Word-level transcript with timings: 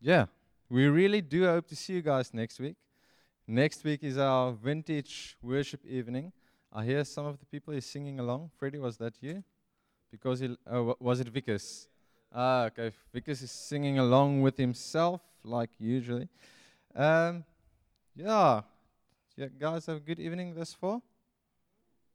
yeah, 0.00 0.26
we 0.68 0.86
really 0.86 1.20
do 1.20 1.44
hope 1.44 1.66
to 1.68 1.76
see 1.76 1.94
you 1.94 2.02
guys 2.02 2.32
next 2.32 2.58
week. 2.58 2.76
Next 3.46 3.84
week 3.84 4.02
is 4.02 4.16
our 4.16 4.52
vintage 4.52 5.36
worship 5.42 5.84
evening. 5.84 6.32
I 6.72 6.84
hear 6.84 7.04
some 7.04 7.26
of 7.26 7.38
the 7.38 7.46
people 7.46 7.74
is 7.74 7.84
singing 7.84 8.20
along. 8.20 8.50
Freddie, 8.56 8.78
was 8.78 8.96
that 8.98 9.14
you? 9.20 9.42
Because 10.10 10.40
he, 10.40 10.56
oh, 10.70 10.96
was 11.00 11.20
it 11.20 11.28
Vickers? 11.28 11.88
Ah, 12.32 12.64
okay. 12.66 12.92
Vickers 13.12 13.42
is 13.42 13.50
singing 13.50 13.98
along 13.98 14.40
with 14.40 14.56
himself, 14.56 15.20
like 15.42 15.70
usually. 15.78 16.28
Um, 16.94 17.44
yeah. 18.14 18.62
Yeah, 19.36 19.46
guys, 19.58 19.86
have 19.86 19.96
a 19.96 20.00
good 20.00 20.20
evening 20.20 20.54
thus 20.54 20.72
far. 20.72 21.02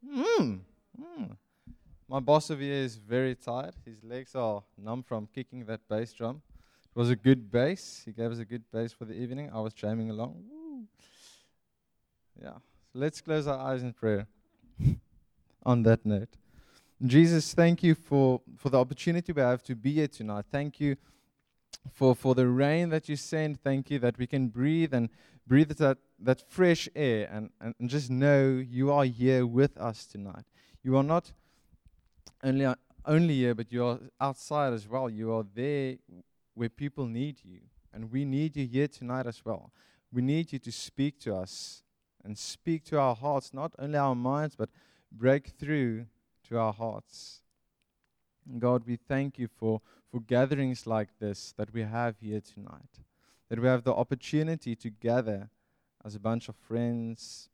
Mm. 0.08 0.60
Mm. 1.02 1.38
My 2.08 2.20
boss 2.20 2.50
over 2.52 2.62
here 2.62 2.74
is 2.76 2.96
very 2.96 3.36
tired. 3.36 3.74
His 3.84 4.04
legs 4.04 4.36
are 4.36 4.64
numb 4.78 5.04
from 5.04 5.28
kicking 5.34 5.66
that 5.66 5.82
bass 5.90 6.14
drum. 6.14 6.42
It 6.96 7.00
was 7.00 7.10
a 7.10 7.16
good 7.18 7.52
bass. 7.52 8.04
He 8.06 8.14
gave 8.14 8.32
us 8.32 8.40
a 8.40 8.46
good 8.46 8.64
bass 8.72 8.94
for 8.94 9.04
the 9.04 9.14
evening. 9.14 9.52
I 9.54 9.60
was 9.60 9.74
jamming 9.74 10.12
along. 10.12 10.42
Woo. 10.50 10.84
Yeah. 12.42 12.54
So 12.94 13.00
let's 13.00 13.20
close 13.20 13.48
our 13.48 13.60
eyes 13.60 13.84
in 13.84 13.92
prayer. 13.92 14.28
On 15.64 15.84
that 15.84 16.06
note, 16.06 16.30
Jesus, 17.06 17.54
thank 17.54 17.84
you 17.84 17.96
for, 17.96 18.40
for 18.56 18.70
the 18.70 18.80
opportunity 18.80 19.34
we 19.34 19.42
have 19.42 19.62
to 19.64 19.76
be 19.76 19.92
here 19.92 20.08
tonight. 20.08 20.46
Thank 20.50 20.80
you 20.80 20.96
for, 21.92 22.16
for 22.16 22.34
the 22.34 22.48
rain 22.48 22.90
that 22.90 23.10
you 23.10 23.18
send. 23.18 23.62
Thank 23.62 23.92
you 23.92 24.00
that 24.00 24.18
we 24.18 24.26
can 24.26 24.48
breathe 24.48 24.94
and 24.94 25.10
breathe 25.46 25.72
that, 25.72 25.98
that 26.20 26.50
fresh 26.50 26.88
air 26.96 27.28
and, 27.30 27.50
and, 27.60 27.76
and 27.78 27.90
just 27.90 28.10
know 28.10 28.64
you 28.66 28.94
are 28.94 29.04
here 29.04 29.46
with 29.46 29.76
us 29.78 30.06
tonight. 30.06 30.46
You 30.82 30.96
are 30.96 31.04
not 31.04 31.34
only, 32.42 32.74
only 33.06 33.34
here, 33.34 33.54
but 33.54 33.70
you 33.70 33.84
are 33.84 34.00
outside 34.22 34.72
as 34.72 34.88
well. 34.88 35.10
You 35.10 35.34
are 35.34 35.46
there 35.54 35.96
where 36.56 36.70
people 36.70 37.06
need 37.06 37.42
you. 37.44 37.60
And 37.94 38.12
we 38.12 38.26
need 38.26 38.56
you 38.56 38.66
here 38.66 38.88
tonight 38.88 39.28
as 39.28 39.46
well. 39.46 39.72
We 40.12 40.22
need 40.22 40.52
you 40.52 40.60
to 40.60 40.72
speak 40.72 41.20
to 41.22 41.36
us 41.36 41.84
and 42.24 42.38
speak 42.38 42.84
to 42.86 43.00
our 43.00 43.16
hearts, 43.16 43.54
not 43.54 43.74
only 43.78 43.98
our 43.98 44.16
minds, 44.16 44.56
but 44.56 44.70
break 45.12 45.48
through 45.60 46.08
to 46.50 46.58
our 46.58 46.74
hearts. 46.74 47.42
God, 48.60 48.84
we 48.86 48.96
thank 48.96 49.40
you 49.40 49.48
for, 49.48 49.82
for 50.12 50.20
gatherings 50.22 50.86
like 50.86 51.10
this 51.20 51.54
that 51.58 51.74
we 51.74 51.84
have 51.84 52.16
here 52.20 52.42
tonight, 52.42 53.00
that 53.50 53.60
we 53.60 53.68
have 53.68 53.84
the 53.84 53.94
opportunity 53.94 54.76
to 54.76 54.90
gather 54.90 55.50
as 56.04 56.16
a 56.16 56.20
bunch 56.20 56.50
of 56.50 56.56
friends, 56.56 57.50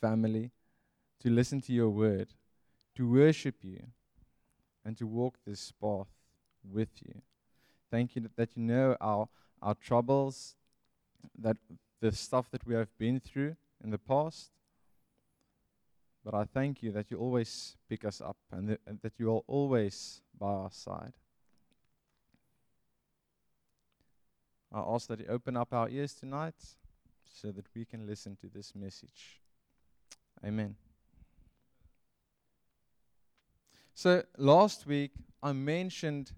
family, 0.00 0.50
to 1.20 1.30
listen 1.30 1.60
to 1.62 1.72
your 1.72 1.90
word, 1.90 2.28
to 2.94 3.10
worship 3.10 3.56
you, 3.62 3.82
and 4.84 4.96
to 4.98 5.06
walk 5.06 5.36
this 5.46 5.72
path 5.72 6.08
with 6.62 6.90
you. 7.04 7.22
Thank 7.90 8.16
you 8.16 8.28
that, 8.36 8.56
you 8.56 8.62
know 8.62 8.96
our, 9.00 9.28
our 9.62 9.74
troubles, 9.74 10.56
that 11.38 11.56
the 12.00 12.12
stuff 12.12 12.50
that 12.50 12.66
we 12.66 12.74
have 12.74 12.96
been 12.98 13.20
through 13.20 13.56
in 13.82 13.90
the 13.90 13.98
past. 13.98 14.50
But 16.24 16.34
I 16.34 16.44
thank 16.44 16.82
you 16.82 16.90
that 16.92 17.10
you 17.10 17.18
always 17.18 17.76
pick 17.88 18.04
us 18.04 18.20
up 18.20 18.36
and, 18.50 18.68
th- 18.68 18.80
and 18.86 18.98
that 19.02 19.12
you 19.18 19.30
are 19.34 19.42
always 19.46 20.22
by 20.38 20.46
our 20.46 20.70
side. 20.70 21.12
I 24.72 24.80
ask 24.80 25.06
that 25.08 25.20
you 25.20 25.26
open 25.28 25.56
up 25.56 25.72
our 25.72 25.88
ears 25.88 26.14
tonight 26.14 26.54
so 27.24 27.52
that 27.52 27.66
we 27.74 27.84
can 27.84 28.06
listen 28.06 28.36
to 28.36 28.48
this 28.48 28.74
message. 28.74 29.40
Amen. 30.44 30.76
So, 33.94 34.24
last 34.36 34.86
week 34.86 35.12
I 35.42 35.52
mentioned 35.52 36.32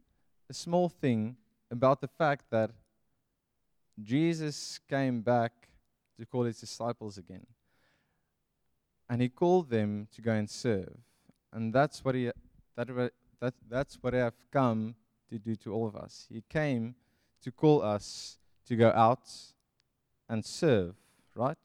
a 0.48 0.54
small 0.54 0.88
thing 0.88 1.36
about 1.70 2.00
the 2.00 2.08
fact 2.08 2.44
that 2.50 2.70
Jesus 4.02 4.78
came 4.88 5.22
back 5.22 5.52
to 6.18 6.26
call 6.26 6.44
his 6.44 6.60
disciples 6.60 7.18
again. 7.18 7.46
And 9.08 9.22
he 9.22 9.28
called 9.28 9.70
them 9.70 10.08
to 10.14 10.22
go 10.22 10.32
and 10.32 10.48
serve. 10.48 10.96
And 11.52 11.72
that's 11.72 12.04
what 12.04 12.14
he 12.14 12.30
that, 12.76 12.88
that 13.40 13.54
that's 13.68 13.98
what 14.02 14.14
I 14.14 14.18
have 14.18 14.34
come 14.50 14.94
to 15.30 15.38
do 15.38 15.56
to 15.56 15.72
all 15.72 15.86
of 15.86 15.96
us. 15.96 16.26
He 16.30 16.42
came 16.48 16.94
to 17.42 17.50
call 17.50 17.82
us 17.82 18.38
to 18.66 18.76
go 18.76 18.90
out 18.90 19.28
and 20.28 20.44
serve, 20.44 20.94
right? 21.34 21.56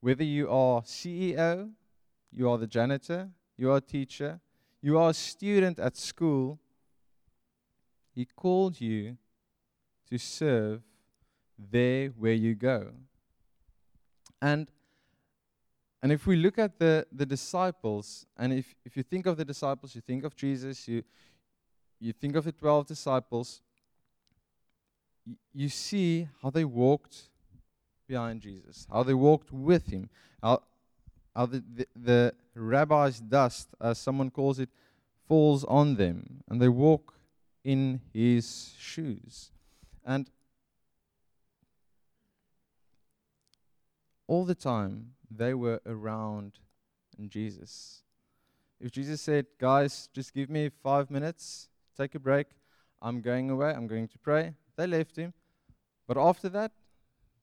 Whether 0.00 0.24
you 0.24 0.48
are 0.50 0.82
CEO, 0.82 1.70
you 2.30 2.48
are 2.48 2.58
the 2.58 2.66
janitor, 2.66 3.30
you 3.56 3.70
are 3.70 3.78
a 3.78 3.80
teacher, 3.80 4.40
you 4.82 4.98
are 4.98 5.10
a 5.10 5.14
student 5.14 5.78
at 5.78 5.96
school, 5.96 6.58
he 8.20 8.26
called 8.26 8.78
you 8.78 9.16
to 10.10 10.18
serve 10.18 10.82
there 11.58 12.08
where 12.08 12.34
you 12.34 12.54
go. 12.54 12.90
And 14.42 14.68
and 16.02 16.12
if 16.12 16.26
we 16.26 16.36
look 16.36 16.58
at 16.58 16.78
the, 16.78 17.06
the 17.10 17.24
disciples, 17.24 18.26
and 18.36 18.52
if, 18.52 18.74
if 18.84 18.94
you 18.96 19.02
think 19.02 19.24
of 19.24 19.38
the 19.38 19.44
disciples, 19.44 19.94
you 19.94 20.02
think 20.02 20.24
of 20.24 20.34
Jesus, 20.34 20.86
you, 20.88 21.02
you 21.98 22.12
think 22.14 22.36
of 22.36 22.44
the 22.44 22.52
12 22.52 22.86
disciples, 22.86 23.60
y- 25.26 25.36
you 25.52 25.68
see 25.68 26.26
how 26.42 26.48
they 26.48 26.64
walked 26.64 27.28
behind 28.08 28.40
Jesus, 28.40 28.86
how 28.90 29.02
they 29.02 29.12
walked 29.12 29.52
with 29.52 29.88
him, 29.88 30.08
how, 30.42 30.62
how 31.36 31.44
the, 31.44 31.62
the, 31.74 31.86
the 31.94 32.34
rabbi's 32.54 33.20
dust, 33.20 33.68
as 33.78 33.98
someone 33.98 34.30
calls 34.30 34.58
it, 34.58 34.70
falls 35.28 35.64
on 35.64 35.96
them, 35.96 36.42
and 36.48 36.62
they 36.62 36.68
walk 36.68 37.19
in 37.64 38.00
his 38.12 38.74
shoes. 38.78 39.50
And 40.04 40.30
all 44.26 44.44
the 44.44 44.54
time 44.54 45.12
they 45.30 45.54
were 45.54 45.80
around 45.86 46.58
Jesus. 47.28 48.02
If 48.80 48.92
Jesus 48.92 49.20
said, 49.20 49.46
Guys, 49.58 50.08
just 50.12 50.32
give 50.32 50.48
me 50.48 50.70
five 50.82 51.10
minutes, 51.10 51.68
take 51.96 52.14
a 52.14 52.18
break, 52.18 52.46
I'm 53.02 53.20
going 53.20 53.50
away, 53.50 53.70
I'm 53.70 53.86
going 53.86 54.08
to 54.08 54.18
pray, 54.18 54.54
they 54.76 54.86
left 54.86 55.16
him. 55.16 55.34
But 56.06 56.16
after 56.16 56.48
that, 56.50 56.72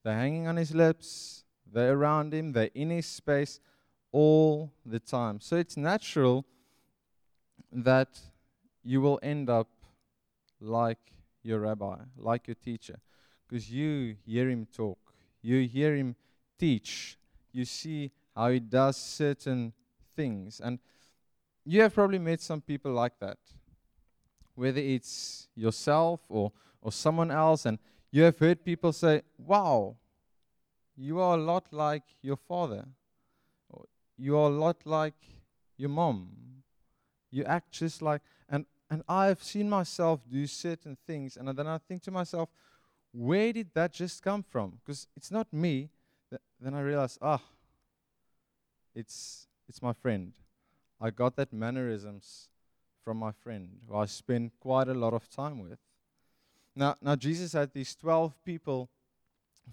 they're 0.02 0.14
hanging 0.14 0.46
on 0.46 0.56
his 0.56 0.74
lips, 0.74 1.44
they're 1.72 1.92
around 1.92 2.34
him, 2.34 2.52
they're 2.52 2.70
in 2.74 2.90
his 2.90 3.06
space 3.06 3.60
all 4.12 4.72
the 4.84 4.98
time. 4.98 5.40
So 5.40 5.56
it's 5.56 5.76
natural 5.76 6.44
that 7.72 8.18
you 8.82 9.00
will 9.00 9.20
end 9.22 9.50
up 9.50 9.68
like 10.60 10.98
your 11.42 11.60
rabbi, 11.60 11.96
like 12.16 12.48
your 12.48 12.54
teacher, 12.56 12.98
because 13.46 13.70
you 13.70 14.16
hear 14.24 14.48
him 14.48 14.66
talk, 14.72 14.98
you 15.42 15.66
hear 15.66 15.94
him 15.94 16.16
teach, 16.58 17.18
you 17.52 17.64
see 17.64 18.10
how 18.34 18.50
he 18.50 18.60
does 18.60 18.96
certain 18.96 19.72
things. 20.16 20.60
And 20.62 20.78
you 21.64 21.82
have 21.82 21.94
probably 21.94 22.18
met 22.18 22.40
some 22.40 22.60
people 22.60 22.92
like 22.92 23.18
that, 23.20 23.38
whether 24.54 24.80
it's 24.80 25.48
yourself 25.54 26.20
or, 26.28 26.52
or 26.82 26.92
someone 26.92 27.30
else, 27.30 27.66
and 27.66 27.78
you 28.10 28.22
have 28.22 28.38
heard 28.38 28.64
people 28.64 28.92
say, 28.92 29.22
Wow, 29.38 29.96
you 30.96 31.20
are 31.20 31.36
a 31.36 31.40
lot 31.40 31.66
like 31.72 32.02
your 32.22 32.36
father, 32.36 32.84
you 34.16 34.36
are 34.36 34.50
a 34.50 34.52
lot 34.52 34.78
like 34.84 35.14
your 35.76 35.90
mom. 35.90 36.28
You 37.30 37.44
act 37.44 37.70
just 37.70 38.02
like, 38.02 38.22
and, 38.90 39.02
I've 39.08 39.42
seen 39.42 39.68
myself 39.68 40.20
do 40.30 40.46
certain 40.46 40.96
things, 41.06 41.36
and 41.36 41.48
then 41.48 41.66
I 41.66 41.78
think 41.78 42.02
to 42.04 42.10
myself, 42.10 42.48
where 43.12 43.52
did 43.52 43.68
that 43.74 43.92
just 43.92 44.22
come 44.22 44.42
from? 44.42 44.78
Because 44.84 45.06
it's 45.16 45.30
not 45.30 45.52
me, 45.52 45.90
th- 46.30 46.42
then 46.60 46.74
I 46.74 46.80
realize, 46.80 47.18
ah, 47.20 47.40
it's 48.94 49.46
it's 49.68 49.82
my 49.82 49.92
friend. 49.92 50.32
I 51.00 51.10
got 51.10 51.36
that 51.36 51.52
mannerisms 51.52 52.48
from 53.04 53.18
my 53.18 53.32
friend 53.32 53.68
who 53.88 53.96
I 53.96 54.06
spent 54.06 54.52
quite 54.60 54.88
a 54.88 54.94
lot 54.94 55.14
of 55.14 55.30
time 55.30 55.60
with. 55.60 55.78
Now, 56.74 56.96
now 57.00 57.16
Jesus 57.16 57.52
had 57.52 57.72
these 57.72 57.94
12 57.94 58.34
people 58.44 58.88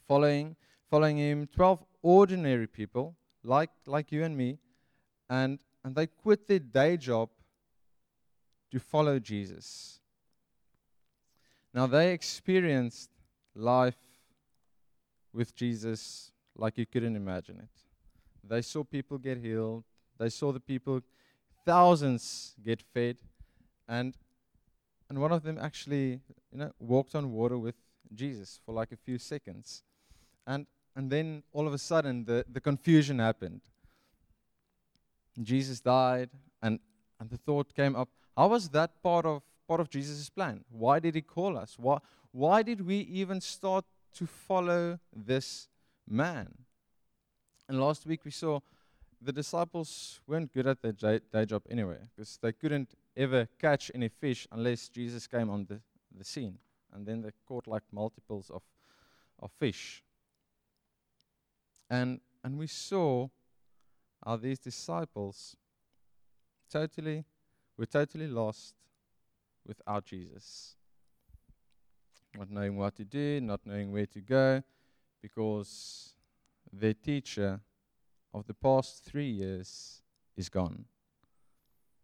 following 0.08 0.56
following 0.90 1.18
him, 1.18 1.48
12 1.48 1.84
ordinary 2.02 2.68
people 2.68 3.16
like 3.44 3.72
like 3.86 4.12
you 4.12 4.24
and 4.24 4.38
me, 4.38 4.60
and 5.30 5.60
and 5.84 5.96
they 5.96 6.08
quit 6.08 6.48
their 6.48 6.60
day 6.60 6.98
job 6.98 7.30
to 8.72 8.80
follow 8.80 9.20
Jesus. 9.20 10.00
Now 11.74 11.88
they 11.88 12.14
experienced 12.14 13.10
life 13.54 13.98
with 15.34 15.56
Jesus 15.56 16.32
like 16.56 16.78
you 16.78 16.86
couldn't 16.86 17.16
imagine 17.16 17.58
it. 17.60 17.70
They 18.48 18.62
saw 18.62 18.84
people 18.84 19.18
get 19.18 19.38
healed. 19.38 19.84
They 20.18 20.30
saw 20.30 20.52
the 20.52 20.60
people, 20.60 21.02
thousands 21.66 22.56
get 22.64 22.82
fed, 22.82 23.18
and 23.88 24.16
and 25.10 25.20
one 25.20 25.32
of 25.32 25.44
them 25.44 25.58
actually, 25.60 26.22
you 26.52 26.58
know, 26.58 26.72
walked 26.80 27.16
on 27.16 27.32
water 27.32 27.58
with 27.58 27.76
Jesus 28.14 28.60
for 28.66 28.74
like 28.74 28.92
a 28.92 28.96
few 28.96 29.18
seconds, 29.18 29.84
and 30.48 30.66
and 30.96 31.12
then 31.12 31.44
all 31.52 31.68
of 31.68 31.74
a 31.74 31.78
sudden 31.78 32.26
the 32.26 32.46
the 32.50 32.62
confusion 32.62 33.20
happened. 33.20 33.62
Jesus 35.42 35.82
died, 35.82 36.30
and 36.62 36.80
and 37.20 37.30
the 37.30 37.38
thought 37.38 37.74
came 37.76 37.96
up: 37.96 38.10
How 38.36 38.48
was 38.48 38.70
that 38.70 39.02
part 39.02 39.26
of 39.26 39.42
part 39.68 39.80
of 39.80 39.90
Jesus' 39.90 40.30
plan. 40.30 40.64
Why 40.70 41.00
did 41.00 41.16
he 41.16 41.22
call 41.22 41.58
us? 41.58 41.76
Why, 41.78 42.00
why 42.32 42.64
did 42.64 42.86
we 42.86 42.98
even 42.98 43.42
start 43.42 43.86
to 44.16 44.28
follow 44.28 45.00
this 45.16 45.68
man? 46.08 46.54
And 47.68 47.80
last 47.80 48.06
week 48.06 48.26
we 48.26 48.32
saw 48.32 48.60
the 49.22 49.32
disciples 49.32 50.22
weren't 50.28 50.54
good 50.54 50.68
at 50.68 50.82
their 50.82 50.92
day, 50.92 51.20
day 51.32 51.46
job 51.46 51.64
anyway, 51.70 51.98
because 52.16 52.38
they 52.42 52.52
couldn't 52.52 52.94
ever 53.18 53.48
catch 53.60 53.90
any 53.96 54.10
fish 54.10 54.48
unless 54.52 54.90
Jesus 54.90 55.26
came 55.26 55.50
on 55.50 55.66
the, 55.66 55.80
the 56.16 56.24
scene. 56.24 56.60
And 56.94 57.06
then 57.06 57.22
they 57.22 57.32
caught 57.48 57.68
like 57.68 57.84
multiples 57.92 58.52
of, 58.52 58.62
of 59.40 59.52
fish. 59.60 60.04
And, 61.90 62.20
and 62.44 62.58
we 62.58 62.68
saw 62.68 63.30
how 64.24 64.36
these 64.38 64.60
disciples 64.60 65.56
totally 66.72 67.26
were 67.78 67.86
totally 67.86 68.28
lost 68.28 68.76
without 69.66 70.06
Jesus. 70.06 70.76
Not 72.38 72.50
knowing 72.50 72.78
what 72.78 72.96
to 72.96 73.06
do, 73.06 73.40
not 73.42 73.62
knowing 73.66 73.92
where 73.92 74.06
to 74.08 74.22
go, 74.22 74.64
because 75.22 76.14
their 76.72 76.94
teacher 76.94 77.62
of 78.34 78.46
the 78.48 78.54
past 78.54 79.04
three 79.06 79.30
years 79.30 80.02
is 80.36 80.50
gone. 80.50 80.86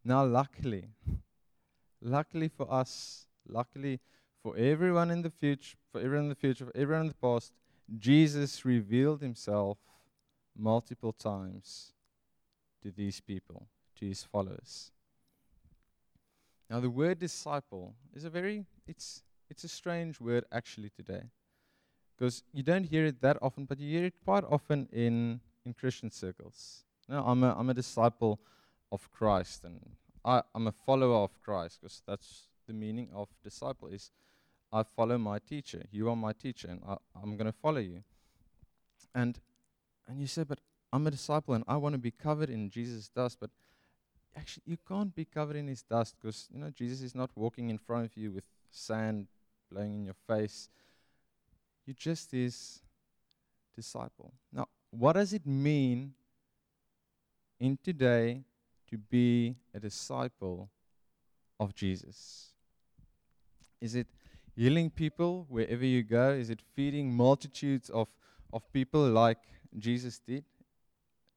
Now, 0.03 0.25
luckily, 0.25 0.85
luckily 2.01 2.47
for 2.47 2.71
us, 2.71 3.27
luckily 3.47 3.99
for 4.41 4.57
everyone 4.57 5.11
in 5.11 5.21
the 5.21 5.29
future, 5.29 5.77
for 5.91 5.99
everyone 5.99 6.25
in 6.25 6.29
the 6.29 6.35
future, 6.35 6.65
for 6.65 6.75
everyone 6.75 7.03
in 7.03 7.07
the 7.09 7.13
past, 7.13 7.53
Jesus 7.97 8.65
revealed 8.65 9.21
himself 9.21 9.77
multiple 10.57 11.13
times 11.13 11.93
to 12.81 12.91
these 12.91 13.19
people, 13.19 13.67
to 13.99 14.07
his 14.07 14.23
followers. 14.23 14.91
Now, 16.71 16.79
the 16.79 16.89
word 16.89 17.19
disciple 17.19 17.95
is 18.15 18.23
a 18.23 18.29
very, 18.29 18.65
it's, 18.87 19.23
it's 19.49 19.65
a 19.65 19.67
strange 19.67 20.21
word 20.21 20.45
actually 20.53 20.89
today. 20.89 21.23
Because 22.15 22.43
you 22.53 22.63
don't 22.63 22.85
hear 22.85 23.05
it 23.07 23.19
that 23.19 23.37
often, 23.41 23.65
but 23.65 23.77
you 23.77 23.89
hear 23.97 24.05
it 24.05 24.13
quite 24.23 24.45
often 24.49 24.87
in, 24.93 25.41
in 25.65 25.73
Christian 25.73 26.09
circles. 26.09 26.85
No, 27.09 27.25
I'm 27.27 27.43
a, 27.43 27.53
I'm 27.59 27.69
a 27.69 27.73
disciple 27.73 28.39
of 28.89 29.11
Christ, 29.11 29.65
and 29.65 29.81
I, 30.23 30.43
I'm 30.55 30.67
a 30.67 30.71
follower 30.71 31.25
of 31.25 31.41
Christ, 31.41 31.79
because 31.81 32.03
that's 32.07 32.47
the 32.67 32.73
meaning 32.73 33.09
of 33.13 33.27
disciple 33.43 33.89
is 33.89 34.09
I 34.71 34.83
follow 34.83 35.17
my 35.17 35.39
teacher. 35.39 35.83
You 35.91 36.09
are 36.09 36.15
my 36.15 36.31
teacher, 36.31 36.69
and 36.69 36.79
I, 36.87 36.95
I'm 37.21 37.35
going 37.35 37.51
to 37.51 37.57
follow 37.61 37.79
you. 37.79 38.01
And 39.13 39.37
and 40.07 40.21
you 40.21 40.27
say, 40.27 40.43
but 40.43 40.59
I'm 40.93 41.05
a 41.05 41.11
disciple 41.11 41.53
and 41.53 41.65
I 41.67 41.75
want 41.75 41.93
to 41.93 41.99
be 41.99 42.11
covered 42.11 42.49
in 42.49 42.69
Jesus' 42.69 43.09
dust, 43.09 43.37
but 43.41 43.49
actually 44.35 44.63
you 44.65 44.77
can't 44.87 45.13
be 45.13 45.25
covered 45.25 45.55
in 45.55 45.67
his 45.67 45.81
dust 45.81 46.15
because 46.19 46.47
you 46.53 46.59
know 46.59 46.69
Jesus 46.69 47.01
is 47.01 47.15
not 47.15 47.29
walking 47.35 47.69
in 47.69 47.77
front 47.77 48.05
of 48.05 48.17
you 48.17 48.31
with 48.31 48.43
sand 48.71 49.27
blowing 49.71 49.93
in 49.95 50.05
your 50.05 50.15
face. 50.27 50.69
You're 51.85 51.95
just 51.95 52.31
his 52.31 52.81
disciple. 53.75 54.33
Now, 54.51 54.67
what 54.91 55.13
does 55.13 55.33
it 55.33 55.45
mean 55.45 56.13
in 57.59 57.77
today 57.83 58.43
to 58.89 58.97
be 58.97 59.55
a 59.73 59.79
disciple 59.79 60.69
of 61.59 61.73
Jesus? 61.73 62.51
Is 63.79 63.95
it 63.95 64.07
healing 64.55 64.89
people 64.89 65.45
wherever 65.49 65.85
you 65.85 66.03
go? 66.03 66.31
Is 66.31 66.49
it 66.49 66.61
feeding 66.75 67.13
multitudes 67.13 67.89
of, 67.89 68.07
of 68.53 68.71
people 68.73 69.07
like 69.09 69.39
Jesus 69.77 70.19
did? 70.19 70.43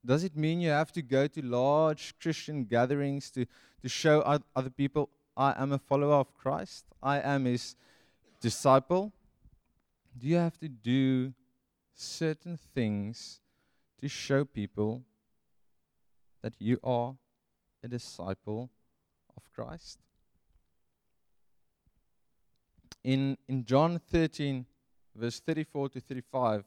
Does 0.04 0.22
it 0.22 0.36
mean 0.36 0.60
you 0.60 0.70
have 0.70 0.92
to 0.92 1.02
go 1.02 1.26
to 1.26 1.42
large 1.42 2.14
Christian 2.20 2.64
gatherings 2.64 3.30
to, 3.30 3.46
to 3.82 3.88
show 3.88 4.20
other 4.54 4.70
people, 4.70 5.08
I 5.36 5.54
am 5.56 5.72
a 5.72 5.78
follower 5.78 6.16
of 6.16 6.34
Christ? 6.34 6.84
I 7.02 7.20
am 7.20 7.46
his 7.46 7.74
disciple? 8.40 9.12
Do 10.16 10.26
you 10.26 10.36
have 10.36 10.58
to 10.58 10.68
do 10.68 11.32
certain 11.94 12.58
things 12.74 13.40
to 14.00 14.08
show 14.08 14.44
people 14.44 15.02
that 16.42 16.52
you 16.58 16.78
are 16.84 17.14
a 17.82 17.88
disciple 17.88 18.70
of 19.36 19.42
Christ? 19.54 19.98
In, 23.02 23.38
in 23.48 23.64
John 23.64 23.98
13, 24.10 24.66
verse 25.16 25.40
34 25.40 25.88
to 25.90 26.00
35, 26.00 26.64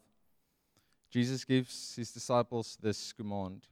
Jesus 1.10 1.46
gives 1.46 1.96
his 1.96 2.12
disciples 2.12 2.78
this 2.82 3.14
command. 3.14 3.64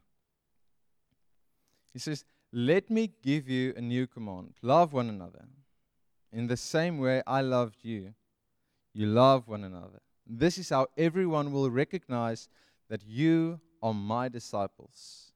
He 1.93 1.99
says, 1.99 2.23
Let 2.51 2.89
me 2.89 3.11
give 3.21 3.49
you 3.49 3.73
a 3.75 3.81
new 3.81 4.07
command 4.07 4.53
love 4.61 4.93
one 4.93 5.09
another. 5.09 5.45
In 6.31 6.47
the 6.47 6.57
same 6.57 6.97
way 6.97 7.21
I 7.25 7.41
loved 7.41 7.77
you, 7.83 8.13
you 8.93 9.07
love 9.07 9.47
one 9.47 9.63
another. 9.63 10.01
This 10.27 10.57
is 10.57 10.69
how 10.69 10.87
everyone 10.97 11.51
will 11.51 11.69
recognize 11.69 12.49
that 12.89 13.03
you 13.05 13.59
are 13.81 13.93
my 13.93 14.27
disciples. 14.27 15.31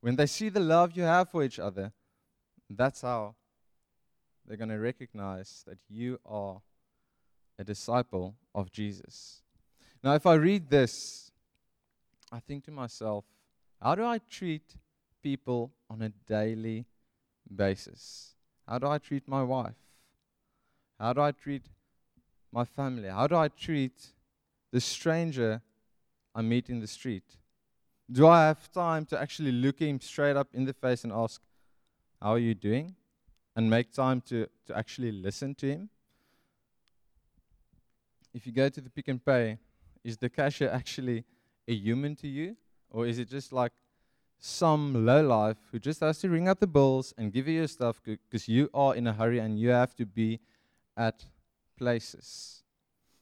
When 0.00 0.16
they 0.16 0.26
see 0.26 0.48
the 0.48 0.60
love 0.60 0.96
you 0.96 1.02
have 1.02 1.30
for 1.30 1.42
each 1.42 1.58
other, 1.58 1.92
that's 2.70 3.02
how 3.02 3.34
they're 4.46 4.56
going 4.56 4.70
to 4.70 4.78
recognize 4.78 5.64
that 5.66 5.78
you 5.88 6.18
are 6.24 6.62
a 7.58 7.64
disciple 7.64 8.36
of 8.54 8.70
Jesus. 8.70 9.42
Now, 10.02 10.14
if 10.14 10.26
I 10.26 10.34
read 10.34 10.70
this 10.70 11.27
I 12.30 12.40
think 12.40 12.64
to 12.64 12.70
myself, 12.70 13.24
how 13.80 13.94
do 13.94 14.04
I 14.04 14.18
treat 14.18 14.76
people 15.22 15.72
on 15.88 16.02
a 16.02 16.10
daily 16.26 16.84
basis? 17.54 18.34
How 18.66 18.78
do 18.78 18.86
I 18.86 18.98
treat 18.98 19.26
my 19.26 19.42
wife? 19.42 19.76
How 20.98 21.12
do 21.12 21.20
I 21.20 21.32
treat 21.32 21.62
my 22.52 22.64
family? 22.64 23.08
How 23.08 23.26
do 23.26 23.36
I 23.36 23.48
treat 23.48 24.08
the 24.72 24.80
stranger 24.80 25.62
I 26.34 26.42
meet 26.42 26.68
in 26.68 26.80
the 26.80 26.86
street? 26.86 27.36
Do 28.10 28.26
I 28.26 28.46
have 28.46 28.70
time 28.72 29.04
to 29.06 29.20
actually 29.20 29.52
look 29.52 29.78
him 29.78 30.00
straight 30.00 30.36
up 30.36 30.48
in 30.52 30.64
the 30.64 30.72
face 30.72 31.04
and 31.04 31.12
ask, 31.12 31.40
How 32.20 32.30
are 32.30 32.38
you 32.38 32.54
doing? 32.54 32.94
And 33.54 33.68
make 33.68 33.92
time 33.92 34.20
to, 34.22 34.46
to 34.66 34.76
actually 34.76 35.12
listen 35.12 35.54
to 35.56 35.66
him? 35.66 35.88
If 38.32 38.46
you 38.46 38.52
go 38.52 38.68
to 38.68 38.80
the 38.80 38.90
Pick 38.90 39.08
n 39.08 39.18
Pay, 39.18 39.58
is 40.04 40.16
the 40.16 40.28
cashier 40.28 40.70
actually 40.72 41.24
a 41.68 41.74
human 41.74 42.16
to 42.16 42.26
you? 42.26 42.56
Or 42.90 43.06
is 43.06 43.18
it 43.18 43.28
just 43.28 43.52
like 43.52 43.72
some 44.40 45.04
low 45.04 45.24
life 45.24 45.58
who 45.70 45.78
just 45.78 46.00
has 46.00 46.18
to 46.20 46.30
ring 46.30 46.48
out 46.48 46.58
the 46.58 46.66
bills 46.66 47.12
and 47.18 47.32
give 47.32 47.46
you 47.46 47.54
your 47.54 47.68
stuff 47.68 48.00
because 48.04 48.48
you 48.48 48.70
are 48.72 48.96
in 48.96 49.06
a 49.06 49.12
hurry 49.12 49.38
and 49.38 49.58
you 49.58 49.68
have 49.68 49.94
to 49.96 50.06
be 50.06 50.40
at 50.96 51.26
places? 51.76 52.62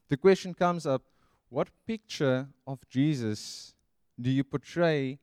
The 0.09 0.17
question 0.17 0.53
comes 0.53 0.85
up 0.85 1.03
what 1.49 1.69
picture 1.85 2.47
of 2.65 2.79
Jesus 2.89 3.73
do 4.19 4.29
you 4.29 4.43
portray 4.43 5.19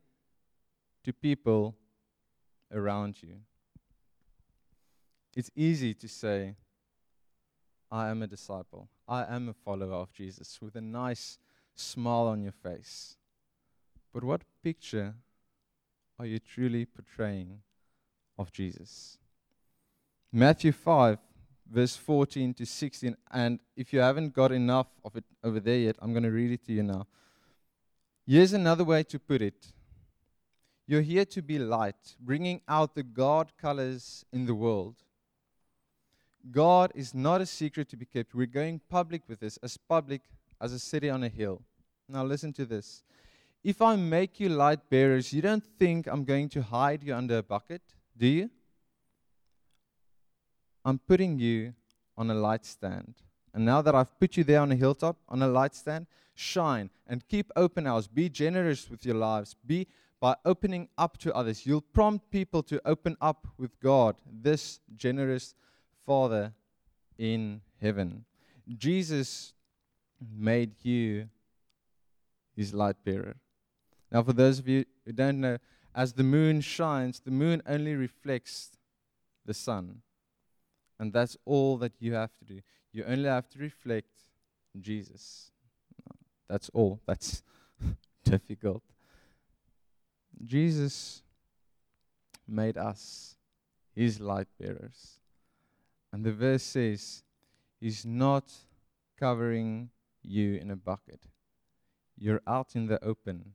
to 1.02 1.12
people 1.12 1.75
around 2.72 3.22
you? 3.22 3.40
It's 5.37 5.50
easy 5.56 5.94
to 5.94 6.08
say, 6.08 6.54
I 7.90 8.08
am 8.08 8.22
a 8.22 8.26
disciple. 8.26 8.88
I 9.06 9.25
am 9.25 9.48
a 9.48 9.52
follower 9.52 9.94
of 9.94 10.12
Jesus 10.12 10.60
with 10.62 10.76
a 10.76 10.80
nice 10.80 11.38
smile 11.75 12.28
on 12.28 12.42
your 12.42 12.52
face. 12.52 13.16
But 14.14 14.23
what 14.23 14.42
picture 14.62 15.16
are 16.21 16.25
you 16.25 16.38
truly 16.38 16.87
portraying 16.87 17.59
of 18.38 18.52
Jesus? 18.52 19.18
Matthew 20.33 20.71
5, 20.71 21.18
verse 21.68 21.97
14 21.97 22.54
to 22.54 22.64
16. 22.64 23.16
And 23.33 23.59
if 23.76 23.92
you 23.92 23.99
haven't 23.99 24.33
got 24.33 24.52
enough 24.52 24.87
of 25.04 25.16
it 25.16 25.25
over 25.42 25.59
there 25.59 25.78
yet, 25.78 25.97
I'm 26.00 26.12
going 26.12 26.23
to 26.23 26.30
read 26.30 26.52
it 26.52 26.64
to 26.66 26.73
you 26.73 26.85
now. 26.85 27.09
Here's 28.25 28.52
another 28.52 28.85
way 28.85 29.02
to 29.02 29.18
put 29.18 29.42
it 29.42 29.73
You're 30.87 31.02
here 31.02 31.25
to 31.25 31.42
be 31.42 31.59
light, 31.59 32.14
bringing 32.21 32.61
out 32.68 32.94
the 32.94 33.02
God 33.02 33.52
colors 33.61 34.25
in 34.33 34.47
the 34.47 34.54
world. 34.54 34.94
God 36.52 36.92
is 36.94 37.14
not 37.14 37.40
a 37.40 37.47
secret 37.47 37.88
to 37.88 37.97
be 37.97 38.04
kept. 38.04 38.33
We're 38.33 38.47
going 38.47 38.80
public 38.88 39.23
with 39.26 39.40
this, 39.40 39.56
as 39.56 39.76
public 39.76 40.23
as 40.61 40.73
a 40.73 40.78
city 40.78 41.11
on 41.11 41.25
a 41.25 41.28
hill. 41.28 41.62
Now, 42.09 42.23
listen 42.23 42.52
to 42.52 42.64
this. 42.64 43.02
If 43.64 43.80
I 43.80 43.97
make 43.97 44.38
you 44.38 44.50
light 44.50 44.90
bearers, 44.90 45.33
you 45.33 45.40
don't 45.40 45.64
think 45.78 46.06
I'm 46.06 46.25
going 46.25 46.50
to 46.50 46.61
hide 46.62 47.02
you 47.02 47.14
under 47.14 47.38
a 47.38 47.42
bucket, 47.42 47.80
do 48.14 48.26
you? 48.26 48.50
I'm 50.85 50.99
putting 50.99 51.38
you 51.38 51.73
on 52.16 52.30
a 52.30 52.35
light 52.35 52.66
stand. 52.66 53.14
And 53.54 53.64
now 53.64 53.80
that 53.80 53.94
I've 53.94 54.21
put 54.21 54.37
you 54.37 54.44
there 54.44 54.61
on 54.61 54.71
a 54.71 54.76
hilltop, 54.76 55.16
on 55.30 55.40
a 55.40 55.49
light 55.49 55.75
stand, 55.75 56.06
shine 56.35 56.90
and 57.06 57.26
keep 57.26 57.50
open 57.56 57.87
house. 57.87 58.06
Be 58.06 58.28
generous 58.28 58.90
with 58.90 59.06
your 59.06 59.14
lives. 59.14 59.56
Be 59.64 59.87
by 60.21 60.37
opening 60.44 60.88
up 60.99 61.16
to 61.18 61.35
others. 61.35 61.64
You'll 61.64 61.80
prompt 61.80 62.30
people 62.30 62.62
to 62.64 62.80
open 62.85 63.16
up 63.21 63.47
with 63.56 63.80
God, 63.80 64.16
this 64.30 64.80
generous 64.94 65.54
Father 66.04 66.52
in 67.16 67.62
heaven. 67.80 68.25
Jesus 68.76 69.54
made 70.37 70.73
you 70.83 71.28
his 72.54 72.75
light 72.75 72.97
bearer. 73.04 73.37
Now, 74.14 74.23
for 74.23 74.33
those 74.33 74.61
of 74.61 74.68
you 74.68 74.85
who 75.04 75.11
don't 75.11 75.40
know, 75.40 75.59
as 75.92 76.12
the 76.12 76.23
moon 76.23 76.61
shines, 76.61 77.18
the 77.18 77.33
moon 77.33 77.61
only 77.66 77.97
reflects 77.97 78.71
the 79.44 79.52
sun. 79.52 80.02
And 81.00 81.12
that's 81.12 81.37
all 81.44 81.76
that 81.78 81.94
you 81.99 82.14
have 82.14 82.30
to 82.38 82.44
do. 82.44 82.61
You 82.92 83.02
only 83.09 83.28
have 83.28 83.49
to 83.50 83.59
reflect 83.59 84.06
Jesus. 84.80 85.50
That's 86.49 86.68
all. 86.73 87.00
That's 87.06 87.42
difficult. 88.25 88.85
Jesus 90.44 91.23
made 92.47 92.78
us 92.78 93.35
his 93.97 94.21
light 94.21 94.47
bearers. 94.61 95.18
And 96.12 96.23
the 96.23 96.33
verse 96.33 96.62
says, 96.62 97.25
He's 97.80 98.06
not 98.06 98.52
covering 99.18 99.90
you 100.23 100.54
in 100.54 100.71
a 100.71 100.76
bucket. 100.76 101.21
You're 102.16 102.42
out 102.47 102.76
in 102.76 102.87
the 102.87 103.04
open 103.04 103.54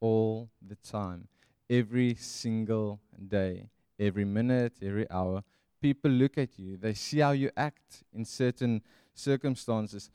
all 0.00 0.50
the 0.66 0.76
time, 0.76 1.28
every 1.68 2.14
single 2.14 3.00
day, 3.28 3.68
every 3.98 4.24
minute, 4.24 4.74
every 4.82 5.08
hour. 5.10 5.42
People 5.80 6.10
look 6.10 6.38
at 6.38 6.58
you, 6.58 6.76
they 6.76 6.94
see 6.94 7.20
how 7.20 7.32
you 7.32 7.50
act 7.56 8.04
in 8.12 8.24
certain 8.24 8.82
circumstances. 9.14 10.10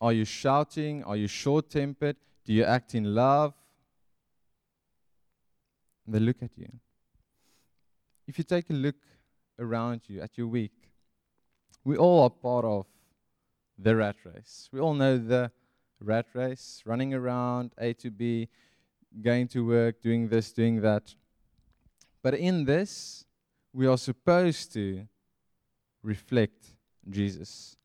Are 0.00 0.12
you 0.12 0.24
shouting? 0.24 1.02
Are 1.04 1.16
you 1.16 1.26
short 1.26 1.70
tempered? 1.70 2.16
Do 2.44 2.52
you 2.52 2.64
act 2.64 2.94
in 2.94 3.14
love? 3.14 3.54
They 6.06 6.20
look 6.20 6.42
at 6.42 6.56
you. 6.56 6.68
If 8.26 8.38
you 8.38 8.44
take 8.44 8.70
a 8.70 8.74
look 8.74 8.96
around 9.58 10.02
you 10.06 10.20
at 10.20 10.38
your 10.38 10.46
week, 10.46 10.72
we 11.84 11.96
all 11.96 12.22
are 12.22 12.30
part 12.30 12.64
of 12.64 12.86
the 13.78 13.96
rat 13.96 14.16
race. 14.24 14.68
We 14.72 14.80
all 14.80 14.94
know 14.94 15.18
the 15.18 15.50
rat 16.00 16.26
race, 16.34 16.82
running 16.84 17.14
around 17.14 17.72
A 17.78 17.92
to 17.94 18.10
B, 18.10 18.48
going 19.22 19.48
to 19.48 19.66
work, 19.66 20.00
doing 20.00 20.28
this, 20.28 20.52
doing 20.52 20.80
that. 20.82 21.14
But 22.22 22.34
in 22.34 22.64
this, 22.64 23.24
we 23.72 23.86
are 23.86 23.98
supposed 23.98 24.72
to 24.74 25.06
reflect 26.02 26.74
Jesus. 27.08 27.76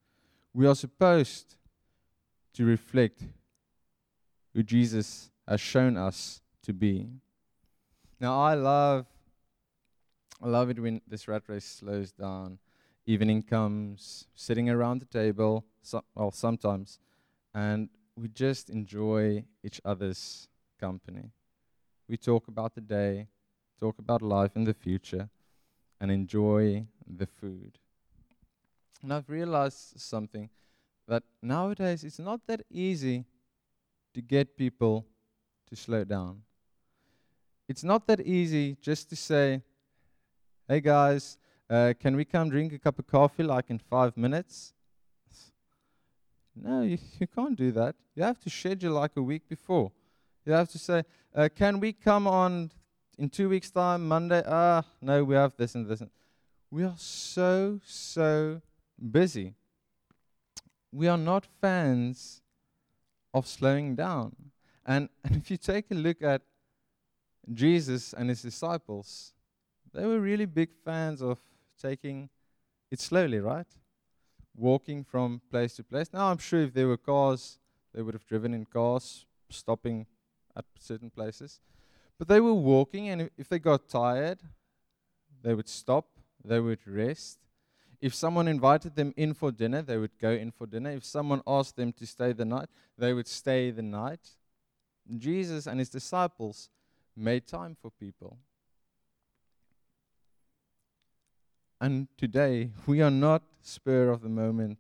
We 0.54 0.68
are 0.68 0.76
supposed 0.76 1.56
to 2.54 2.66
reflect 2.66 3.24
who 4.54 4.64
Jesus 4.64 5.32
has 5.48 5.60
shown 5.60 5.98
us 5.98 6.42
to 6.64 6.74
be. 6.74 7.10
Now, 8.20 8.42
I 8.42 8.54
love, 8.54 9.06
I 10.42 10.48
love 10.48 10.70
it 10.70 10.80
when 10.80 11.02
this 11.08 11.28
rat 11.28 11.44
race 11.48 11.66
slows 11.66 12.12
down. 12.12 12.60
Evening 13.06 13.42
comes, 13.42 14.28
sitting 14.36 14.70
around 14.70 15.02
the 15.02 15.06
table, 15.06 15.66
so, 15.82 16.02
well, 16.16 16.32
sometimes, 16.32 17.00
and 17.54 17.90
we 18.16 18.30
just 18.30 18.70
enjoy 18.70 19.44
each 19.64 19.82
other's 19.84 20.48
company. 20.88 21.26
We 22.10 22.18
talk 22.18 22.44
about 22.54 22.72
the 22.76 22.82
day, 22.82 23.28
talk 23.80 23.96
about 24.00 24.22
life 24.22 24.54
in 24.60 24.66
the 24.66 24.74
future, 24.74 25.26
and 26.00 26.12
enjoy 26.12 26.86
the 27.20 27.28
food. 27.40 27.72
And 29.02 29.14
I've 29.14 29.30
realized 29.30 30.00
something 30.14 30.50
that 31.08 31.24
nowadays 31.42 32.04
it's 32.04 32.20
not 32.20 32.40
that 32.48 32.62
easy 32.70 33.26
to 34.14 34.22
get 34.22 34.58
people 34.58 35.06
to 35.70 35.76
slow 35.76 36.04
down. 36.04 36.34
It's 37.70 37.86
not 37.92 38.06
that 38.08 38.22
easy 38.40 38.76
just 38.82 39.10
to 39.12 39.16
say, 39.16 39.62
hey 40.68 40.82
guys, 40.82 41.38
uh, 41.70 41.94
can 42.04 42.14
we 42.20 42.26
come 42.26 42.50
drink 42.50 42.74
a 42.74 42.80
cup 42.80 43.00
of 43.00 43.08
coffee 43.08 43.44
like 43.44 43.70
in 43.70 43.80
five 43.80 44.18
minutes? 44.18 44.74
No, 46.56 46.82
you, 46.82 46.98
you 47.20 47.28
can't 47.28 47.58
do 47.66 47.72
that. 47.72 47.96
You 48.16 48.24
have 48.24 48.40
to 48.42 48.50
schedule 48.50 48.94
like 49.02 49.14
a 49.16 49.22
week 49.22 49.44
before. 49.48 49.92
You 50.46 50.54
have 50.54 50.70
to 50.70 50.80
say, 50.80 51.04
uh, 51.34 51.50
can 51.56 51.80
we 51.80 51.94
come 51.94 52.28
on 52.28 52.72
in 53.18 53.30
two 53.30 53.48
weeks' 53.48 53.72
time, 53.72 54.08
Monday? 54.08 54.44
Ah, 54.46 54.84
no, 55.02 55.24
we 55.24 55.36
have 55.36 55.56
this 55.56 55.74
and 55.76 55.88
this. 55.88 56.02
And 56.02 56.10
we 56.70 56.84
are 56.84 56.96
so, 56.98 57.80
so 57.86 58.62
busy. 59.12 59.54
We 60.92 61.08
are 61.08 61.18
not 61.18 61.46
fans 61.62 62.42
of 63.34 63.48
slowing 63.48 63.96
down. 63.96 64.36
And, 64.86 65.10
and 65.24 65.38
if 65.38 65.50
you 65.50 65.58
take 65.58 65.92
a 65.92 65.96
look 65.96 66.22
at 66.22 66.42
Jesus 67.52 68.14
and 68.14 68.30
his 68.30 68.42
disciples, 68.42 69.34
they 69.94 70.06
were 70.06 70.20
really 70.20 70.46
big 70.46 70.70
fans 70.84 71.22
of 71.22 71.40
taking 71.82 72.30
it 72.92 73.00
slowly, 73.00 73.40
right? 73.40 73.68
Walking 74.56 75.04
from 75.04 75.42
place 75.50 75.76
to 75.78 75.84
place. 75.84 76.12
Now, 76.14 76.32
I'm 76.32 76.38
sure 76.38 76.62
if 76.62 76.74
there 76.74 76.88
were 76.88 76.98
cars, 76.98 77.60
they 77.94 78.02
would 78.02 78.14
have 78.14 78.26
driven 78.26 78.54
in 78.54 78.66
cars, 78.66 79.26
stopping 79.50 80.06
at 80.56 80.66
certain 80.80 81.10
places. 81.10 81.60
But 82.18 82.28
they 82.28 82.40
were 82.40 82.54
walking, 82.54 83.10
and 83.10 83.30
if 83.38 83.50
they 83.50 83.60
got 83.60 83.90
tired, 83.90 84.40
they 85.42 85.54
would 85.54 85.70
stop, 85.70 86.08
they 86.44 86.60
would 86.60 86.88
rest. 86.88 87.40
If 88.02 88.14
someone 88.14 88.48
invited 88.48 88.96
them 88.96 89.14
in 89.16 89.34
for 89.34 89.52
dinner, 89.52 89.82
they 89.82 89.98
would 89.98 90.18
go 90.20 90.32
in 90.32 90.52
for 90.52 90.68
dinner. 90.68 90.92
If 90.92 91.06
someone 91.06 91.42
asked 91.48 91.78
them 91.78 91.94
to 91.94 92.06
stay 92.06 92.34
the 92.34 92.46
night, 92.46 92.68
they 92.98 93.14
would 93.14 93.28
stay 93.28 93.72
the 93.72 93.82
night. 93.82 94.30
Jesus 95.18 95.68
and 95.68 95.80
his 95.80 95.90
disciples 95.90 96.70
made 97.16 97.48
time 97.48 97.76
for 97.82 97.92
people. 97.92 98.38
And 101.80 102.08
today, 102.18 102.72
we 102.86 103.02
are 103.02 103.12
not 103.12 103.44
spur 103.62 104.10
of 104.10 104.22
the 104.22 104.30
moment 104.30 104.78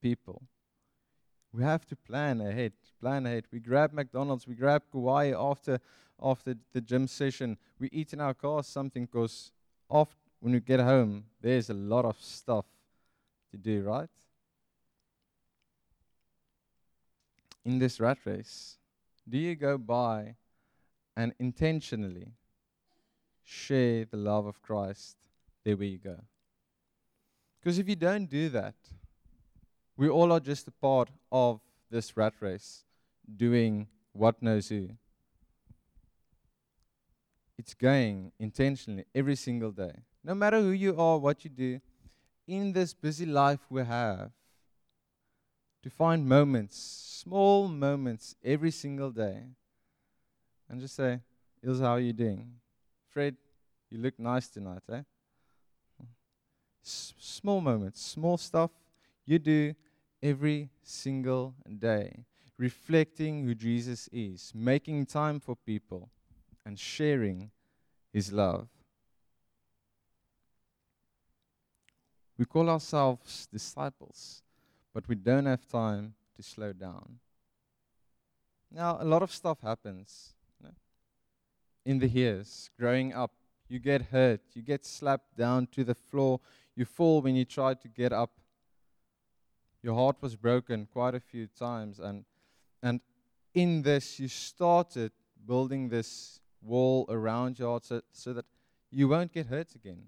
people. 0.00 0.42
We 1.52 1.62
have 1.62 1.86
to 1.86 1.96
plan 1.96 2.40
ahead, 2.40 2.72
plan. 3.06 3.42
We 3.52 3.60
grab 3.60 3.92
McDonald's, 3.92 4.48
we 4.48 4.56
grab 4.56 4.82
Kauai 4.90 5.32
after, 5.32 5.78
after 6.20 6.56
the 6.72 6.80
gym 6.80 7.06
session. 7.06 7.56
We 7.78 7.88
eat 7.92 8.12
in 8.12 8.20
our 8.20 8.34
car 8.34 8.64
something 8.64 9.04
because 9.04 9.52
when 9.88 10.52
we 10.52 10.58
get 10.58 10.80
home, 10.80 11.26
there's 11.40 11.70
a 11.70 11.74
lot 11.74 12.04
of 12.04 12.16
stuff 12.20 12.66
to 13.52 13.56
do, 13.56 13.82
right? 13.82 14.10
In 17.64 17.78
this 17.78 18.00
rat 18.00 18.18
race, 18.24 18.76
do 19.28 19.38
you 19.38 19.54
go 19.54 19.78
by 19.78 20.34
and 21.16 21.32
intentionally 21.38 22.32
share 23.44 24.04
the 24.04 24.16
love 24.16 24.46
of 24.46 24.60
Christ 24.62 25.16
there 25.64 25.76
where 25.76 25.86
you 25.86 25.98
go? 25.98 26.18
Because 27.60 27.78
if 27.78 27.88
you 27.88 27.96
don't 27.96 28.28
do 28.28 28.48
that, 28.48 28.74
we 29.96 30.08
all 30.08 30.32
are 30.32 30.40
just 30.40 30.66
a 30.66 30.72
part 30.72 31.08
of 31.30 31.60
this 31.88 32.16
rat 32.16 32.34
race 32.40 32.82
doing 33.34 33.88
what 34.12 34.42
knows 34.42 34.68
who. 34.68 34.90
It's 37.58 37.74
going 37.74 38.32
intentionally 38.38 39.04
every 39.14 39.36
single 39.36 39.70
day. 39.72 39.92
No 40.22 40.34
matter 40.34 40.60
who 40.60 40.70
you 40.70 40.98
are, 41.00 41.18
what 41.18 41.44
you 41.44 41.50
do, 41.50 41.80
in 42.46 42.72
this 42.72 42.92
busy 42.94 43.26
life 43.26 43.60
we 43.70 43.84
have, 43.84 44.30
to 45.82 45.90
find 45.90 46.28
moments, 46.28 46.76
small 46.76 47.68
moments 47.68 48.34
every 48.44 48.70
single 48.70 49.10
day, 49.10 49.44
and 50.68 50.80
just 50.80 50.96
say, 50.96 51.20
Ilse, 51.62 51.80
how 51.80 51.92
are 51.92 52.00
you 52.00 52.12
doing? 52.12 52.50
Fred, 53.08 53.36
you 53.90 53.98
look 53.98 54.18
nice 54.18 54.48
tonight, 54.48 54.82
eh? 54.92 55.02
S- 56.84 57.14
small 57.18 57.60
moments, 57.60 58.00
small 58.02 58.36
stuff 58.36 58.70
you 59.24 59.38
do 59.38 59.74
every 60.22 60.70
single 60.82 61.54
day, 61.78 62.24
reflecting 62.58 63.44
who 63.44 63.54
Jesus 63.54 64.08
is, 64.12 64.52
making 64.54 65.06
time 65.06 65.40
for 65.40 65.56
people, 65.56 66.10
and 66.64 66.78
sharing 66.78 67.50
his 68.12 68.32
love. 68.32 68.68
We 72.38 72.44
call 72.44 72.68
ourselves 72.68 73.48
disciples, 73.52 74.42
but 74.92 75.08
we 75.08 75.14
don't 75.14 75.46
have 75.46 75.66
time 75.66 76.14
to 76.36 76.42
slow 76.42 76.72
down. 76.72 77.18
Now, 78.70 78.98
a 79.00 79.04
lot 79.04 79.22
of 79.22 79.32
stuff 79.32 79.60
happens 79.62 80.34
you 80.60 80.66
know, 80.66 80.74
in 81.84 81.98
the 81.98 82.08
years 82.08 82.70
growing 82.78 83.14
up. 83.14 83.32
You 83.68 83.78
get 83.78 84.02
hurt, 84.02 84.40
you 84.54 84.62
get 84.62 84.84
slapped 84.84 85.36
down 85.36 85.66
to 85.72 85.82
the 85.82 85.94
floor, 85.94 86.40
you 86.76 86.84
fall 86.84 87.20
when 87.20 87.34
you 87.34 87.44
try 87.44 87.74
to 87.74 87.88
get 87.88 88.12
up. 88.12 88.30
Your 89.82 89.94
heart 89.94 90.16
was 90.20 90.36
broken 90.36 90.86
quite 90.92 91.14
a 91.14 91.20
few 91.20 91.46
times, 91.46 91.98
and, 91.98 92.24
and 92.82 93.00
in 93.54 93.82
this, 93.82 94.20
you 94.20 94.28
started 94.28 95.12
building 95.46 95.88
this 95.88 96.40
wall 96.60 97.06
around 97.08 97.58
your 97.58 97.70
heart 97.70 97.84
so, 97.84 98.02
so 98.12 98.32
that 98.32 98.44
you 98.90 99.08
won't 99.08 99.32
get 99.32 99.46
hurt 99.46 99.74
again. 99.74 100.02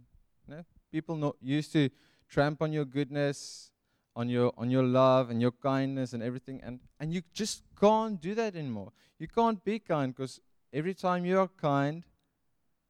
You 0.47 0.57
know? 0.57 0.65
People 0.93 1.17
not 1.17 1.37
used 1.41 1.73
to 1.73 1.89
tramp 2.29 2.63
on 2.63 2.73
your 2.73 2.85
goodness, 2.85 3.71
on 4.15 4.29
your 4.29 4.53
on 4.59 4.71
your 4.71 4.83
love 4.83 5.31
and 5.31 5.41
your 5.41 5.53
kindness 5.53 6.13
and 6.13 6.23
everything, 6.23 6.61
and 6.63 6.81
and 6.99 7.13
you 7.13 7.23
just 7.33 7.63
can't 7.81 8.21
do 8.21 8.35
that 8.35 8.57
anymore. 8.57 8.93
You 9.19 9.29
can't 9.29 9.63
be 9.65 9.79
kind 9.79 10.15
because 10.15 10.41
every 10.73 10.95
time 10.95 11.25
you 11.25 11.39
are 11.39 11.49
kind, 11.49 12.05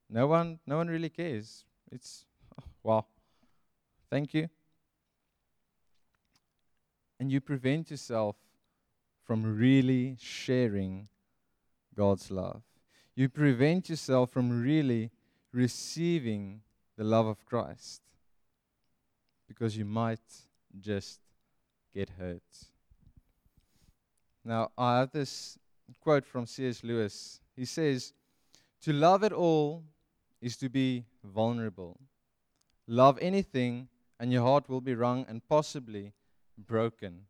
no 0.08 0.26
one 0.26 0.58
no 0.66 0.76
one 0.76 0.88
really 0.88 1.10
cares. 1.10 1.64
It's 1.92 2.24
oh, 2.58 2.64
wow. 2.82 3.06
Thank 4.10 4.34
you. 4.34 4.48
And 7.20 7.30
you 7.30 7.40
prevent 7.40 7.90
yourself 7.90 8.36
from 9.28 9.58
really 9.58 10.16
sharing 10.18 11.06
God's 11.94 12.30
love. 12.30 12.62
You 13.14 13.28
prevent 13.28 13.90
yourself 13.90 14.30
from 14.30 14.62
really 14.62 15.10
receiving 15.52 16.62
the 16.96 17.04
love 17.04 17.26
of 17.26 17.44
Christ. 17.44 18.00
because 19.46 19.78
you 19.78 19.84
might 19.84 20.20
just 20.78 21.20
get 21.94 22.10
hurt. 22.18 22.42
Now, 24.44 24.70
I 24.76 24.98
have 24.98 25.10
this 25.10 25.58
quote 26.00 26.26
from 26.26 26.44
C.S. 26.44 26.84
Lewis. 26.84 27.40
He 27.56 27.64
says, 27.64 28.12
To 28.82 28.92
love 28.92 29.24
at 29.24 29.32
all 29.32 29.84
is 30.42 30.56
to 30.58 30.68
be 30.68 31.06
vulnerable. 31.24 31.98
Love 32.86 33.18
anything, 33.22 33.88
and 34.20 34.30
your 34.30 34.42
heart 34.42 34.68
will 34.68 34.82
be 34.82 34.94
wrung 34.94 35.24
and 35.28 35.46
possibly 35.48 36.12
broken. 36.58 37.22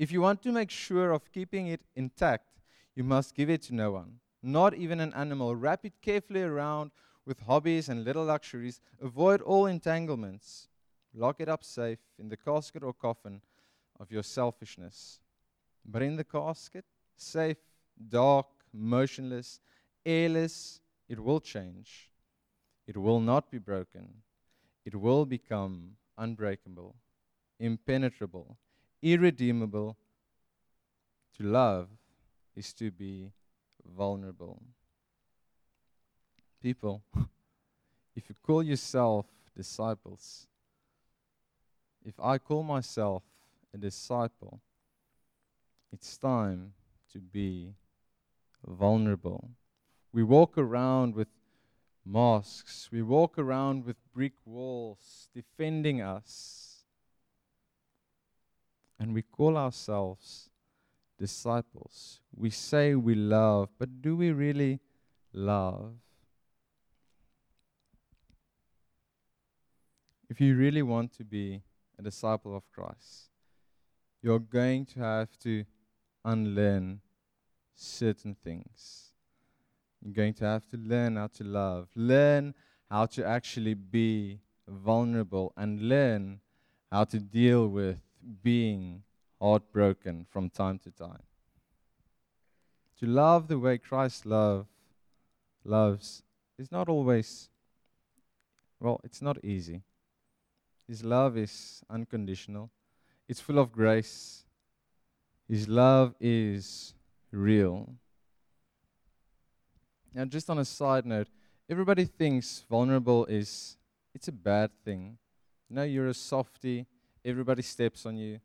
If 0.00 0.10
you 0.10 0.22
want 0.22 0.40
to 0.44 0.50
make 0.50 0.70
sure 0.70 1.12
of 1.12 1.30
keeping 1.30 1.66
it 1.66 1.82
intact, 1.94 2.62
you 2.94 3.04
must 3.04 3.34
give 3.34 3.50
it 3.50 3.60
to 3.64 3.74
no 3.74 3.90
one, 3.90 4.20
not 4.42 4.72
even 4.72 4.98
an 4.98 5.12
animal. 5.12 5.54
Wrap 5.54 5.84
it 5.84 5.92
carefully 6.00 6.40
around 6.40 6.90
with 7.26 7.40
hobbies 7.40 7.90
and 7.90 8.02
little 8.02 8.24
luxuries. 8.24 8.80
Avoid 9.02 9.42
all 9.42 9.66
entanglements. 9.66 10.68
Lock 11.12 11.38
it 11.38 11.50
up 11.50 11.62
safe 11.62 11.98
in 12.18 12.30
the 12.30 12.38
casket 12.38 12.82
or 12.82 12.94
coffin 12.94 13.42
of 13.98 14.10
your 14.10 14.22
selfishness. 14.22 15.20
But 15.84 16.00
in 16.00 16.16
the 16.16 16.24
casket, 16.24 16.86
safe, 17.18 17.58
dark, 18.08 18.46
motionless, 18.72 19.60
airless, 20.06 20.80
it 21.10 21.22
will 21.22 21.40
change. 21.40 22.10
It 22.86 22.96
will 22.96 23.20
not 23.20 23.50
be 23.50 23.58
broken. 23.58 24.22
It 24.86 24.94
will 24.94 25.26
become 25.26 25.96
unbreakable, 26.16 26.96
impenetrable, 27.58 28.56
irredeemable. 29.02 29.96
To 31.36 31.44
love 31.44 31.88
is 32.54 32.72
to 32.74 32.90
be 32.90 33.32
vulnerable. 33.96 34.62
People, 36.62 37.02
if 38.14 38.28
you 38.28 38.34
call 38.42 38.62
yourself 38.62 39.26
disciples, 39.56 40.46
if 42.04 42.18
I 42.20 42.38
call 42.38 42.62
myself 42.62 43.22
a 43.74 43.78
disciple, 43.78 44.60
it's 45.92 46.16
time 46.16 46.72
to 47.12 47.18
be 47.18 47.74
vulnerable. 48.66 49.50
We 50.12 50.22
walk 50.22 50.58
around 50.58 51.14
with 51.14 51.28
masks, 52.04 52.88
we 52.90 53.02
walk 53.02 53.38
around 53.38 53.84
with 53.84 53.96
brick 54.12 54.32
walls 54.44 55.28
defending 55.34 56.00
us, 56.00 56.59
and 59.00 59.14
we 59.14 59.22
call 59.22 59.56
ourselves 59.56 60.50
disciples. 61.18 62.20
We 62.36 62.50
say 62.50 62.94
we 62.94 63.14
love, 63.14 63.70
but 63.78 64.02
do 64.02 64.14
we 64.14 64.30
really 64.30 64.78
love? 65.32 65.94
If 70.28 70.40
you 70.40 70.54
really 70.54 70.82
want 70.82 71.12
to 71.14 71.24
be 71.24 71.62
a 71.98 72.02
disciple 72.02 72.54
of 72.54 72.70
Christ, 72.70 73.30
you're 74.22 74.38
going 74.38 74.84
to 74.86 75.00
have 75.00 75.38
to 75.40 75.64
unlearn 76.22 77.00
certain 77.74 78.36
things. 78.44 79.12
You're 80.02 80.12
going 80.12 80.34
to 80.34 80.44
have 80.44 80.66
to 80.68 80.76
learn 80.76 81.16
how 81.16 81.28
to 81.28 81.44
love, 81.44 81.88
learn 81.96 82.54
how 82.90 83.06
to 83.06 83.26
actually 83.26 83.74
be 83.74 84.40
vulnerable, 84.68 85.54
and 85.56 85.88
learn 85.88 86.40
how 86.92 87.04
to 87.04 87.18
deal 87.18 87.66
with 87.66 87.98
being 88.42 89.02
heartbroken 89.40 90.26
from 90.30 90.50
time 90.50 90.78
to 90.80 90.90
time. 90.90 91.22
To 93.00 93.06
love 93.06 93.48
the 93.48 93.58
way 93.58 93.78
Christ 93.78 94.26
love, 94.26 94.66
loves 95.64 96.22
is 96.58 96.70
not 96.70 96.88
always, 96.88 97.48
well, 98.78 99.00
it's 99.04 99.22
not 99.22 99.42
easy. 99.44 99.82
His 100.86 101.04
love 101.04 101.36
is 101.36 101.82
unconditional, 101.88 102.70
it's 103.28 103.40
full 103.40 103.58
of 103.58 103.72
grace. 103.72 104.44
His 105.48 105.66
love 105.66 106.14
is 106.20 106.94
real. 107.32 107.94
Now, 110.14 110.24
just 110.24 110.50
on 110.50 110.58
a 110.58 110.64
side 110.64 111.06
note, 111.06 111.28
everybody 111.68 112.04
thinks 112.04 112.64
vulnerable 112.68 113.26
is 113.26 113.76
it's 114.14 114.28
a 114.28 114.32
bad 114.32 114.70
thing. 114.84 115.18
You 115.68 115.76
know, 115.76 115.82
you're 115.82 116.08
a 116.08 116.14
softy, 116.14 116.86
everybody 117.24 117.62
steps 117.62 118.06
on 118.06 118.16
you. 118.16 118.40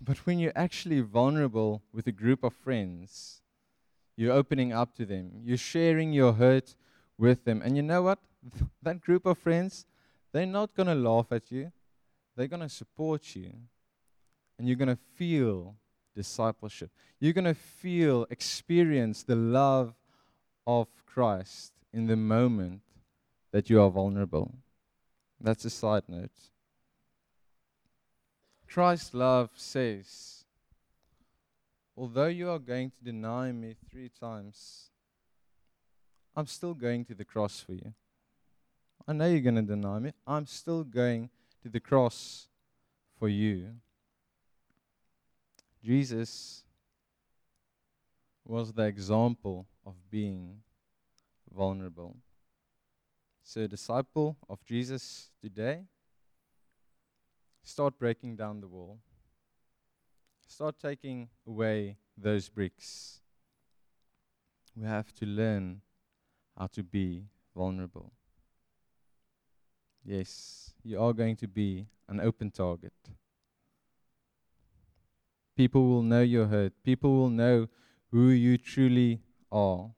But 0.00 0.18
when 0.26 0.38
you're 0.38 0.52
actually 0.54 1.00
vulnerable 1.00 1.82
with 1.92 2.06
a 2.06 2.12
group 2.12 2.44
of 2.44 2.54
friends, 2.54 3.40
you're 4.16 4.32
opening 4.32 4.72
up 4.72 4.94
to 4.96 5.06
them, 5.06 5.30
you're 5.44 5.56
sharing 5.56 6.12
your 6.12 6.34
hurt 6.34 6.74
with 7.18 7.44
them. 7.44 7.62
And 7.62 7.76
you 7.76 7.82
know 7.82 8.02
what? 8.02 8.18
that 8.82 9.00
group 9.00 9.26
of 9.26 9.38
friends, 9.38 9.86
they're 10.32 10.46
not 10.46 10.74
going 10.74 10.86
to 10.88 10.94
laugh 10.94 11.26
at 11.30 11.50
you, 11.50 11.72
they're 12.36 12.48
going 12.48 12.62
to 12.62 12.68
support 12.68 13.34
you. 13.34 13.52
And 14.58 14.66
you're 14.66 14.76
going 14.76 14.88
to 14.88 14.98
feel 15.16 15.74
discipleship. 16.14 16.90
You're 17.20 17.34
going 17.34 17.44
to 17.44 17.54
feel, 17.54 18.26
experience 18.30 19.22
the 19.22 19.36
love 19.36 19.94
of 20.66 20.88
Christ 21.04 21.72
in 21.92 22.06
the 22.06 22.16
moment 22.16 22.80
that 23.52 23.68
you 23.68 23.80
are 23.82 23.90
vulnerable. 23.90 24.54
That's 25.40 25.64
a 25.66 25.70
side 25.70 26.04
note. 26.08 26.30
Christ's 28.76 29.14
love 29.14 29.48
says, 29.54 30.44
Although 31.96 32.26
you 32.26 32.50
are 32.50 32.58
going 32.58 32.90
to 32.90 33.02
deny 33.02 33.50
me 33.50 33.74
three 33.90 34.10
times, 34.20 34.90
I'm 36.36 36.46
still 36.46 36.74
going 36.74 37.06
to 37.06 37.14
the 37.14 37.24
cross 37.24 37.58
for 37.58 37.72
you. 37.72 37.94
I 39.08 39.14
know 39.14 39.28
you're 39.28 39.40
going 39.40 39.54
to 39.54 39.62
deny 39.62 39.98
me. 39.98 40.12
I'm 40.26 40.44
still 40.44 40.84
going 40.84 41.30
to 41.62 41.70
the 41.70 41.80
cross 41.80 42.48
for 43.18 43.30
you. 43.30 43.76
Jesus 45.82 46.62
was 48.44 48.74
the 48.74 48.82
example 48.82 49.66
of 49.86 49.94
being 50.10 50.58
vulnerable. 51.50 52.14
So, 53.42 53.66
disciple 53.66 54.36
of 54.50 54.62
Jesus 54.66 55.30
today, 55.40 55.84
start 57.66 57.98
breaking 57.98 58.36
down 58.36 58.60
the 58.60 58.68
wall. 58.68 59.00
Start 60.46 60.76
taking 60.80 61.28
away 61.46 61.96
those 62.16 62.48
bricks. 62.48 63.20
We 64.76 64.86
have 64.86 65.12
to 65.16 65.26
learn 65.26 65.80
how 66.56 66.68
to 66.68 66.82
be 66.84 67.24
vulnerable. 67.54 68.12
Yes, 70.04 70.74
you 70.84 71.02
are 71.02 71.12
going 71.12 71.34
to 71.36 71.48
be 71.48 71.88
an 72.08 72.20
open 72.20 72.52
target. 72.52 72.92
People 75.56 75.88
will 75.88 76.02
know 76.02 76.22
your 76.22 76.46
hurt. 76.46 76.72
People 76.84 77.16
will 77.16 77.30
know 77.30 77.66
who 78.12 78.28
you 78.28 78.58
truly 78.58 79.20
are. 79.50 79.90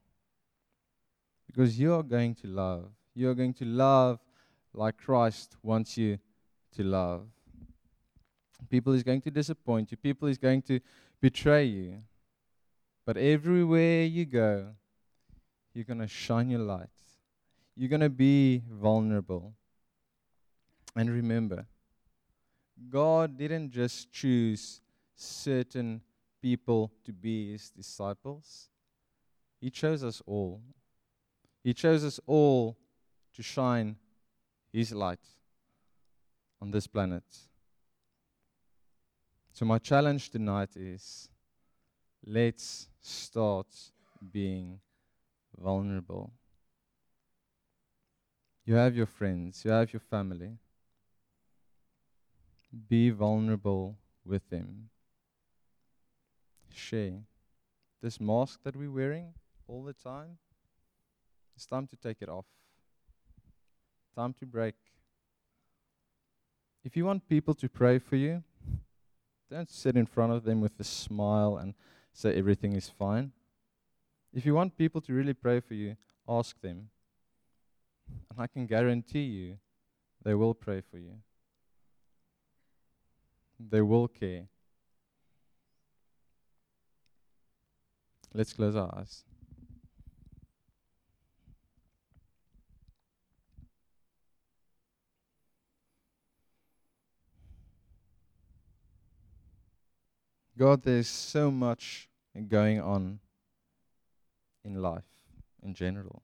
Because 1.45 1.79
you 1.79 1.93
are 1.93 2.03
going 2.03 2.33
to 2.35 2.47
love. 2.47 2.89
You 3.13 3.29
are 3.29 3.35
going 3.35 3.53
to 3.55 3.65
love 3.65 4.19
like 4.73 4.97
Christ 4.97 5.55
wants 5.61 5.97
you 5.97 6.17
to 6.75 6.83
love. 6.83 7.27
People 8.67 8.93
is 8.93 9.03
going 9.03 9.21
to 9.21 9.31
disappoint 9.31 9.91
you. 9.91 9.97
People 9.97 10.27
is 10.27 10.37
going 10.37 10.61
to 10.63 10.79
betray 11.21 11.65
you. 11.65 12.03
But 13.05 13.17
everywhere 13.17 14.03
you 14.03 14.25
go, 14.25 14.67
you're 15.73 15.85
going 15.85 15.99
to 15.99 16.07
shine 16.07 16.49
your 16.49 16.59
light. 16.59 16.89
You're 17.75 17.89
going 17.89 18.01
to 18.01 18.09
be 18.09 18.63
vulnerable. 18.69 19.53
And 20.95 21.09
remember, 21.09 21.65
God 22.89 23.37
didn't 23.37 23.71
just 23.71 24.11
choose 24.11 24.81
certain 25.15 26.01
people 26.41 26.91
to 27.05 27.11
be 27.11 27.51
his 27.51 27.69
disciples, 27.69 28.69
He 29.59 29.69
chose 29.69 30.03
us 30.03 30.21
all. 30.25 30.61
He 31.63 31.73
chose 31.73 32.05
us 32.05 32.19
all 32.25 32.77
to 33.33 33.43
shine 33.43 33.97
His 34.71 34.93
light 34.93 35.19
on 36.61 36.71
this 36.71 36.87
planet. 36.87 37.23
So, 39.59 39.65
my 39.65 39.77
challenge 39.77 40.29
tonight 40.29 40.69
is 40.77 41.27
let's 42.25 42.87
start 43.01 43.67
being 44.31 44.79
vulnerable. 45.61 46.31
You 48.63 48.75
have 48.75 48.95
your 48.95 49.05
friends, 49.05 49.65
you 49.65 49.71
have 49.71 49.91
your 49.91 49.99
family. 49.99 50.51
Be 52.87 53.09
vulnerable 53.09 53.97
with 54.23 54.49
them. 54.49 54.87
Share. 56.73 57.19
This 58.01 58.17
mask 58.21 58.61
that 58.63 58.77
we're 58.77 58.89
wearing 58.89 59.33
all 59.67 59.83
the 59.83 59.91
time, 59.91 60.37
it's 61.57 61.65
time 61.65 61.85
to 61.87 61.97
take 61.97 62.21
it 62.21 62.29
off. 62.29 62.45
Time 64.15 64.31
to 64.39 64.45
break. 64.45 64.75
If 66.85 66.95
you 66.95 67.03
want 67.03 67.27
people 67.27 67.53
to 67.55 67.67
pray 67.67 67.99
for 67.99 68.15
you, 68.15 68.41
don't 69.49 69.69
sit 69.69 69.95
in 69.95 70.05
front 70.05 70.31
of 70.31 70.43
them 70.43 70.61
with 70.61 70.79
a 70.79 70.83
smile 70.83 71.57
and 71.57 71.73
say 72.13 72.35
everything 72.35 72.73
is 72.73 72.87
fine. 72.87 73.31
If 74.33 74.45
you 74.45 74.53
want 74.53 74.77
people 74.77 75.01
to 75.01 75.13
really 75.13 75.33
pray 75.33 75.59
for 75.59 75.73
you, 75.73 75.97
ask 76.27 76.59
them. 76.61 76.89
And 78.29 78.39
I 78.39 78.47
can 78.47 78.67
guarantee 78.67 79.23
you, 79.23 79.57
they 80.23 80.35
will 80.35 80.53
pray 80.53 80.81
for 80.81 80.97
you. 80.97 81.13
They 83.59 83.81
will 83.81 84.07
care. 84.07 84.47
Let's 88.33 88.53
close 88.53 88.75
our 88.75 88.93
eyes. 88.95 89.23
God, 100.59 100.83
there's 100.83 101.07
so 101.07 101.49
much 101.49 102.09
going 102.49 102.81
on 102.81 103.19
in 104.65 104.81
life 104.81 105.05
in 105.63 105.73
general. 105.73 106.21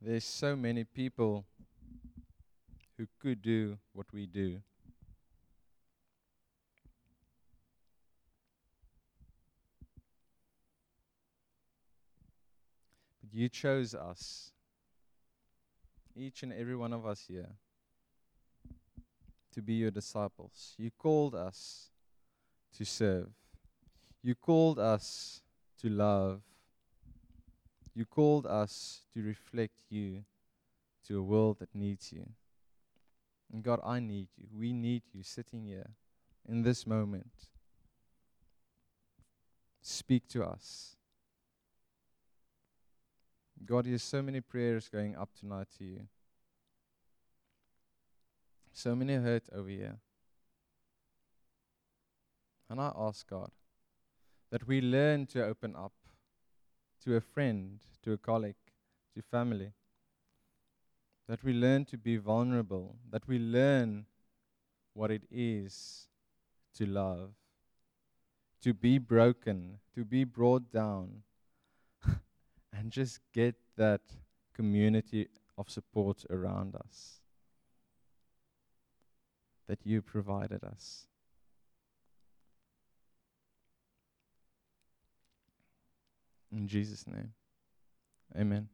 There's 0.00 0.22
so 0.22 0.54
many 0.54 0.84
people 0.84 1.46
who 2.96 3.08
could 3.20 3.42
do 3.42 3.78
what 3.92 4.06
we 4.12 4.24
do. 4.24 4.60
But 13.20 13.34
you 13.34 13.48
chose 13.48 13.96
us, 13.96 14.52
each 16.14 16.44
and 16.44 16.52
every 16.52 16.76
one 16.76 16.92
of 16.92 17.04
us 17.04 17.24
here, 17.26 17.48
to 19.56 19.62
be 19.62 19.72
your 19.72 19.90
disciples. 19.90 20.74
You 20.76 20.90
called 20.90 21.34
us 21.34 21.88
to 22.76 22.84
serve. 22.84 23.30
You 24.22 24.34
called 24.34 24.78
us 24.78 25.40
to 25.80 25.88
love. 25.88 26.42
You 27.94 28.04
called 28.04 28.44
us 28.44 29.00
to 29.14 29.22
reflect 29.22 29.72
you 29.88 30.24
to 31.08 31.18
a 31.18 31.22
world 31.22 31.56
that 31.60 31.74
needs 31.74 32.12
you. 32.12 32.26
And 33.50 33.62
God, 33.62 33.80
I 33.82 33.98
need 33.98 34.28
you. 34.36 34.46
We 34.54 34.74
need 34.74 35.04
you 35.14 35.22
sitting 35.22 35.64
here 35.64 35.88
in 36.46 36.60
this 36.60 36.86
moment. 36.86 37.32
Speak 39.80 40.28
to 40.28 40.44
us. 40.44 40.96
God, 43.64 43.86
there's 43.86 44.02
so 44.02 44.20
many 44.20 44.42
prayers 44.42 44.90
going 44.90 45.16
up 45.16 45.30
tonight 45.40 45.68
to 45.78 45.84
you. 45.84 46.00
So 48.76 48.94
many 48.94 49.14
hurt 49.14 49.44
over 49.54 49.70
here. 49.70 49.96
And 52.68 52.78
I 52.78 52.92
ask 52.94 53.26
God 53.26 53.50
that 54.50 54.68
we 54.68 54.82
learn 54.82 55.24
to 55.28 55.42
open 55.42 55.74
up 55.74 55.94
to 57.02 57.16
a 57.16 57.22
friend, 57.22 57.80
to 58.02 58.12
a 58.12 58.18
colleague, 58.18 58.66
to 59.14 59.22
family. 59.22 59.72
That 61.26 61.42
we 61.42 61.54
learn 61.54 61.86
to 61.86 61.96
be 61.96 62.18
vulnerable, 62.18 62.96
that 63.10 63.26
we 63.26 63.38
learn 63.38 64.04
what 64.92 65.10
it 65.10 65.22
is 65.30 66.08
to 66.74 66.84
love, 66.84 67.30
to 68.60 68.74
be 68.74 68.98
broken, 68.98 69.78
to 69.94 70.04
be 70.04 70.24
brought 70.24 70.70
down, 70.70 71.22
and 72.74 72.90
just 72.90 73.20
get 73.32 73.54
that 73.78 74.02
community 74.52 75.28
of 75.56 75.70
support 75.70 76.26
around 76.28 76.76
us 76.76 77.20
that 79.68 79.78
you 79.84 80.02
provided 80.02 80.62
us. 80.64 81.06
In 86.52 86.68
Jesus' 86.68 87.06
name, 87.06 87.32
amen. 88.38 88.68